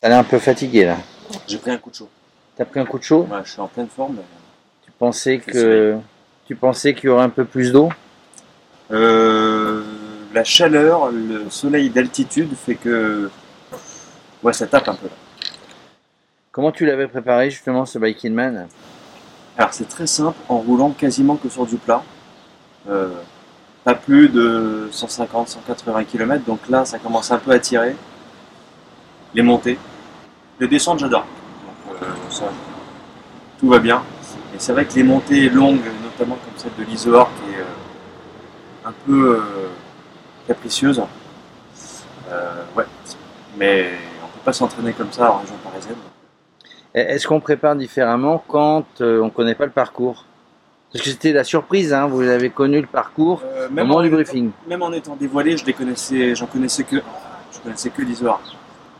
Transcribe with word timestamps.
T'as 0.00 0.08
l'air 0.08 0.18
un 0.18 0.24
peu 0.24 0.38
fatigué 0.38 0.84
là. 0.84 0.96
J'ai 1.46 1.58
pris 1.58 1.70
un 1.70 1.78
coup 1.78 1.90
de 1.90 1.96
chaud. 1.96 2.08
T'as 2.56 2.64
pris 2.64 2.80
un 2.80 2.84
coup 2.84 2.98
de 2.98 3.04
chaud? 3.04 3.26
Ouais, 3.30 3.40
je 3.44 3.50
suis 3.50 3.60
en 3.60 3.68
pleine 3.68 3.88
forme. 3.88 4.18
Tu 4.84 4.90
pensais 4.98 5.38
que 5.38 5.98
tu 6.46 6.54
pensais 6.56 6.94
qu'il 6.94 7.04
y 7.04 7.08
aurait 7.08 7.24
un 7.24 7.30
peu 7.30 7.44
plus 7.44 7.72
d'eau? 7.72 7.90
Euh, 8.90 9.82
la 10.32 10.44
chaleur, 10.44 11.10
le 11.10 11.50
soleil 11.50 11.90
d'altitude 11.90 12.54
fait 12.54 12.74
que. 12.74 13.30
Ouais, 14.42 14.52
ça 14.52 14.66
tape 14.66 14.88
un 14.88 14.94
peu. 14.94 15.08
Comment 16.52 16.70
tu 16.70 16.86
l'avais 16.86 17.08
préparé 17.08 17.50
justement 17.50 17.84
ce 17.86 17.98
Bike 17.98 18.24
in 18.24 18.30
Man? 18.30 18.68
Alors, 19.56 19.72
c'est 19.72 19.88
très 19.88 20.06
simple 20.06 20.38
en 20.48 20.58
roulant 20.58 20.90
quasiment 20.90 21.36
que 21.36 21.48
sur 21.48 21.66
du 21.66 21.76
plat. 21.76 22.02
Euh, 22.88 23.08
pas 23.82 23.94
plus 23.94 24.28
de 24.28 24.88
150-180 24.92 26.04
km. 26.06 26.44
Donc 26.44 26.60
là, 26.68 26.84
ça 26.84 26.98
commence 26.98 27.30
un 27.30 27.38
peu 27.38 27.50
à 27.50 27.58
tirer. 27.58 27.96
Les 29.34 29.42
montées. 29.42 29.78
Les 30.60 30.68
descentes, 30.68 31.00
j'adore. 31.00 31.26
Donc, 31.66 32.02
euh, 32.02 32.46
tout 33.58 33.68
va 33.68 33.78
bien. 33.78 34.02
Et 34.54 34.58
c'est 34.58 34.72
vrai 34.72 34.84
que 34.84 34.94
les 34.94 35.02
montées 35.02 35.48
longues, 35.48 35.84
notamment 36.02 36.36
comme 36.36 36.54
celle 36.56 36.72
de 36.78 36.84
l'Isoar, 36.88 37.28
qui 37.36 37.54
est 37.54 37.60
euh, 37.60 38.88
un 38.88 38.92
peu 39.06 39.42
capricieuse, 40.46 41.02
ouais. 42.76 42.84
Mais 43.56 43.90
on 44.22 44.26
peut 44.26 44.44
pas 44.44 44.52
s'entraîner 44.52 44.92
comme 44.92 45.10
ça 45.10 45.32
en 45.32 45.38
région 45.38 45.56
parisienne. 45.64 45.96
Est-ce 46.92 47.26
qu'on 47.26 47.40
prépare 47.40 47.74
différemment 47.74 48.44
quand 48.46 48.84
on 49.00 49.24
ne 49.24 49.30
connaît 49.30 49.54
pas 49.54 49.64
le 49.64 49.72
parcours? 49.72 50.26
Parce 50.94 51.04
que 51.06 51.10
c'était 51.10 51.32
la 51.32 51.42
surprise, 51.42 51.92
hein, 51.92 52.06
vous 52.06 52.22
avez 52.22 52.50
connu 52.50 52.80
le 52.80 52.86
parcours 52.86 53.42
Euh, 53.44 53.66
au 53.66 53.70
moment 53.72 53.96
en 53.96 54.00
du 54.02 54.06
étant- 54.06 54.14
briefing. 54.16 54.50
même 54.68 54.80
en 54.82 54.92
étant 54.92 55.16
dévoilé, 55.16 55.56
je 55.56 55.64
les 55.66 55.72
connaissais, 55.72 56.36
j'en 56.36 56.46
connaissais 56.46 56.84
que, 56.84 56.96
je 57.52 57.58
connaissais 57.58 57.90
que 57.90 58.00
l'Isoar. 58.00 58.40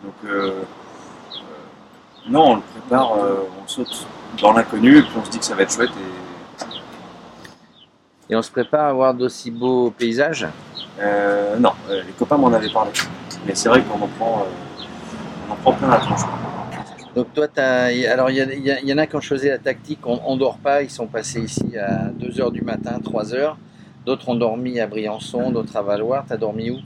Donc, 0.02 0.14
euh, 0.26 0.50
euh, 0.50 0.52
non, 2.28 2.50
on 2.50 2.56
le 2.56 2.62
prépare, 2.62 3.12
on 3.12 3.68
saute 3.68 4.08
dans 4.42 4.52
l'inconnu, 4.52 4.98
et 4.98 5.02
puis 5.02 5.12
on 5.16 5.24
se 5.24 5.30
dit 5.30 5.38
que 5.38 5.44
ça 5.44 5.54
va 5.54 5.62
être 5.62 5.72
chouette. 5.72 5.90
Et, 5.90 8.32
Et 8.32 8.36
on 8.36 8.42
se 8.42 8.50
prépare 8.50 8.86
à 8.86 8.92
voir 8.92 9.14
d'aussi 9.14 9.50
beaux 9.52 9.90
paysages 9.90 10.48
non, 11.58 11.72
les 11.90 12.12
copains 12.18 12.38
m'en 12.38 12.52
avaient 12.52 12.72
parlé. 12.72 12.90
Mais 13.46 13.54
c'est 13.54 13.68
vrai 13.68 13.82
qu'on 13.82 14.02
en 14.02 14.08
prend, 14.08 14.46
on 15.48 15.52
en 15.52 15.56
prend 15.56 15.72
plein 15.74 15.88
la 15.88 15.98
tronche. 15.98 16.22
Donc 17.14 17.32
toi, 17.32 17.46
alors 17.56 18.30
il 18.30 18.36
y, 18.36 18.92
en 18.92 18.98
a 18.98 19.06
qui 19.06 19.16
ont 19.16 19.20
choisi 19.20 19.46
la 19.46 19.58
tactique, 19.58 20.00
on 20.04 20.34
ne 20.34 20.38
dort 20.38 20.58
pas, 20.58 20.82
ils 20.82 20.90
sont 20.90 21.06
passés 21.06 21.40
ici 21.40 21.76
à 21.78 22.08
2h 22.10 22.50
du 22.50 22.62
matin, 22.62 22.98
3h. 22.98 23.54
D'autres 24.04 24.28
ont 24.28 24.34
dormi 24.34 24.80
à 24.80 24.86
Briançon, 24.86 25.52
d'autres 25.52 25.76
à 25.76 25.82
Valoir. 25.82 26.24
T'as 26.28 26.36
dormi 26.36 26.70
où? 26.70 26.78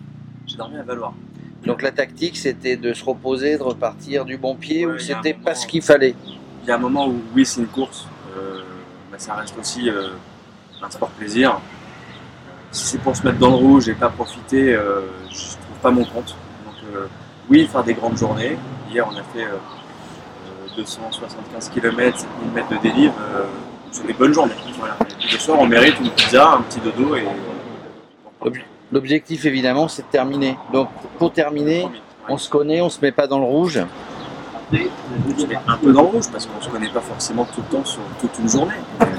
J'ai 0.47 0.57
dormi 0.57 0.77
à 0.77 0.83
Valoir. 0.83 1.15
Donc 1.65 1.83
la 1.83 1.91
tactique, 1.91 2.37
c'était 2.37 2.77
de 2.77 2.93
se 2.93 3.05
reposer, 3.05 3.57
de 3.57 3.63
repartir 3.63 4.25
du 4.25 4.37
bon 4.37 4.55
pied, 4.55 4.87
Ouais, 4.87 4.95
ou 4.95 4.99
c'était 4.99 5.35
pas 5.35 5.55
ce 5.55 5.67
qu'il 5.67 5.83
fallait? 5.83 6.15
Il 6.63 6.69
y 6.69 6.71
a 6.71 6.77
un 6.77 6.79
moment 6.79 7.09
où, 7.09 7.21
oui, 7.35 7.47
c'est 7.47 7.61
une 7.61 7.67
course, 7.67 8.07
euh, 8.37 8.61
mais 9.11 9.19
ça 9.19 9.35
reste 9.35 9.59
aussi 9.59 9.89
euh, 9.89 10.11
un 10.83 10.91
sport 10.91 11.09
plaisir. 11.11 11.59
Si 12.71 12.85
c'est 12.85 12.99
pour 12.99 13.17
se 13.17 13.27
mettre 13.27 13.39
dans 13.39 13.51
le 13.51 13.57
rouge 13.57 13.89
et 13.89 13.95
pas 13.95 14.11
profiter, 14.11 14.75
euh, 14.75 15.01
je 15.31 15.53
trouve 15.53 15.79
pas 15.83 15.91
mon 15.91 16.05
compte. 16.05 16.37
Donc, 16.67 16.75
euh, 16.95 17.07
oui, 17.49 17.67
faire 17.67 17.83
des 17.83 17.95
grandes 17.95 18.19
journées. 18.19 18.59
Hier, 18.93 19.09
on 19.11 19.17
a 19.17 19.23
fait 19.23 19.45
euh, 19.45 19.57
275 20.83 21.69
km, 21.71 22.19
7000 22.19 22.53
mètres 22.55 22.69
de 22.71 22.77
délivre. 22.89 23.15
euh, 23.35 23.45
c'est 23.91 24.07
des 24.07 24.13
bonnes 24.13 24.33
journées. 24.35 24.55
Voilà. 24.79 24.97
Et 25.11 25.15
puis 25.19 25.33
le 25.33 25.39
soir, 25.39 25.59
on 25.61 25.67
mérite 25.67 25.95
une 26.01 26.11
pizza, 26.11 26.53
un 26.53 26.63
petit 26.63 26.81
dodo 26.81 27.17
et. 27.17 27.25
L'objectif, 28.93 29.45
évidemment, 29.45 29.89
c'est 29.89 30.03
de 30.03 30.07
terminer. 30.09 30.57
Donc 30.73 30.89
pour 31.19 31.33
terminer, 31.33 31.87
on 32.29 32.39
se 32.39 32.49
connaît, 32.49 32.81
on 32.81 32.89
se 32.89 33.01
met 33.03 33.13
pas 33.13 33.27
dans 33.27 33.39
le 33.39 33.45
rouge. 33.45 33.81
Je 34.73 35.47
mets 35.47 35.59
un 35.67 35.77
peu 35.79 35.93
dans 35.93 36.03
le 36.03 36.09
rouge 36.09 36.27
parce 36.31 36.47
qu'on 36.47 36.61
se 36.61 36.69
connaît 36.69 36.89
pas 36.91 37.01
forcément 37.01 37.45
tout 37.47 37.63
le 37.63 37.77
temps 37.79 37.85
sur 37.85 38.01
toute 38.21 38.39
une 38.39 38.49
journée. 38.49 38.75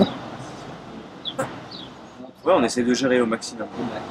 Ouais, 2.46 2.54
on 2.56 2.64
essaie 2.64 2.84
de 2.84 2.94
gérer 2.94 3.20
au 3.20 3.26
maximum. 3.26 3.68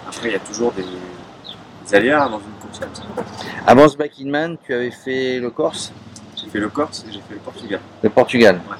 Après, 0.06 0.28
il 0.28 0.32
y 0.32 0.36
a 0.36 0.38
toujours 0.38 0.70
des, 0.72 0.82
des 0.84 1.94
aléas 1.94 2.28
dans 2.28 2.38
une 2.38 2.52
course 2.60 2.78
comme 2.78 2.94
ça. 2.94 3.02
Avant 3.66 3.88
ce 3.88 3.96
Back 3.96 4.12
in 4.20 4.28
Man, 4.28 4.56
tu 4.66 4.74
avais 4.74 4.90
fait 4.90 5.40
le 5.40 5.48
Corse, 5.50 5.92
J'ai 6.40 6.48
fait 6.50 6.58
le 6.60 6.68
Corse 6.68 7.04
et 7.08 7.12
j'ai 7.12 7.20
fait 7.20 7.34
le 7.34 7.40
Portugal. 7.40 7.80
le 8.02 8.10
Portugal. 8.10 8.60
Ouais. 8.70 8.76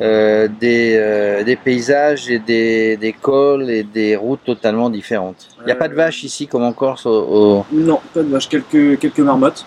Euh, 0.00 0.46
des, 0.60 0.94
euh, 0.96 1.42
des 1.42 1.56
paysages 1.56 2.30
et 2.30 2.38
des, 2.38 2.96
des 2.96 3.12
cols 3.12 3.68
et 3.68 3.82
des 3.82 4.14
routes 4.14 4.44
totalement 4.44 4.90
différentes. 4.90 5.48
Il 5.58 5.64
n'y 5.64 5.72
a 5.72 5.74
Euh, 5.74 5.78
pas 5.78 5.88
de 5.88 5.94
vaches 5.94 6.22
ici 6.22 6.46
comme 6.46 6.62
en 6.62 6.72
Corse. 6.72 7.04
Au, 7.04 7.10
au- 7.10 7.66
Non, 7.72 8.00
pas 8.14 8.22
de 8.22 8.28
vache, 8.28 8.48
quelques, 8.48 9.00
quelques 9.00 9.18
marmottes, 9.18 9.66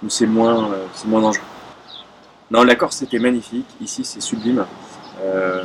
mais 0.00 0.10
c'est 0.10 0.26
moins, 0.26 0.70
euh, 0.72 0.84
c'est 0.94 1.08
moins 1.08 1.20
dangereux. 1.20 1.44
Non, 2.52 2.62
la 2.62 2.76
Corse 2.76 2.98
c'était 2.98 3.18
magnifique, 3.18 3.66
ici 3.80 4.04
c'est 4.04 4.20
sublime. 4.20 4.64
Euh, 5.22 5.64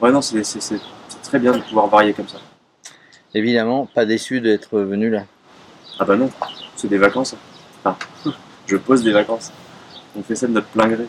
ouais, 0.00 0.10
non, 0.10 0.20
c'est 0.20 0.42
c'est- 0.42 0.60
c'est- 0.60 0.80
c'est 1.08 1.22
très 1.22 1.38
bien 1.38 1.52
de 1.52 1.58
pouvoir 1.58 1.86
varier 1.86 2.14
comme 2.14 2.26
ça. 2.28 2.38
Évidemment, 3.34 3.86
pas 3.94 4.04
déçu 4.04 4.40
d'être 4.40 4.80
venu 4.80 5.10
là. 5.10 5.22
Ah 6.00 6.04
bah 6.04 6.16
non, 6.16 6.28
c'est 6.74 6.88
des 6.88 6.98
vacances. 6.98 7.36
Enfin, 7.84 7.96
je 8.66 8.76
pose 8.76 9.02
des 9.02 9.12
vacances. 9.12 9.52
On 10.16 10.22
fait 10.22 10.34
ça 10.34 10.46
de 10.46 10.52
notre 10.52 10.68
plein 10.68 10.88
gré. 10.88 11.06